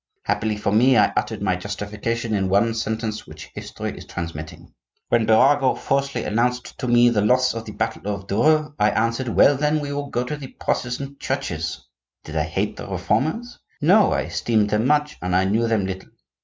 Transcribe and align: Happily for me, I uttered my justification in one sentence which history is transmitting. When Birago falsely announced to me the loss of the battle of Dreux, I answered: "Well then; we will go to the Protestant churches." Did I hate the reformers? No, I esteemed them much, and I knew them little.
Happily 0.23 0.57
for 0.57 0.71
me, 0.71 0.97
I 0.97 1.13
uttered 1.15 1.43
my 1.43 1.55
justification 1.55 2.33
in 2.33 2.49
one 2.49 2.73
sentence 2.73 3.27
which 3.27 3.51
history 3.53 3.95
is 3.95 4.03
transmitting. 4.03 4.73
When 5.09 5.27
Birago 5.27 5.75
falsely 5.77 6.23
announced 6.23 6.75
to 6.79 6.87
me 6.87 7.09
the 7.11 7.21
loss 7.21 7.53
of 7.53 7.65
the 7.65 7.73
battle 7.73 8.07
of 8.15 8.25
Dreux, 8.25 8.73
I 8.79 8.89
answered: 8.89 9.27
"Well 9.29 9.55
then; 9.55 9.79
we 9.79 9.93
will 9.93 10.09
go 10.09 10.23
to 10.23 10.35
the 10.35 10.47
Protestant 10.59 11.19
churches." 11.19 11.85
Did 12.23 12.35
I 12.35 12.45
hate 12.45 12.77
the 12.77 12.87
reformers? 12.89 13.59
No, 13.79 14.11
I 14.11 14.21
esteemed 14.21 14.71
them 14.71 14.87
much, 14.87 15.17
and 15.21 15.35
I 15.35 15.43
knew 15.43 15.67
them 15.67 15.85
little. 15.85 16.09